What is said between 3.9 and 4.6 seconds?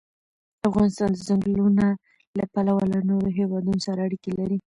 اړیکې لري.